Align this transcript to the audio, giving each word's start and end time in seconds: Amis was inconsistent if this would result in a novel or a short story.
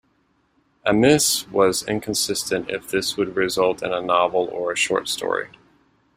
Amis 0.83 1.47
was 1.49 1.83
inconsistent 1.87 2.71
if 2.71 2.87
this 2.89 3.17
would 3.17 3.35
result 3.35 3.83
in 3.83 3.93
a 3.93 4.01
novel 4.01 4.47
or 4.51 4.71
a 4.71 4.75
short 4.75 5.07
story. 5.07 5.49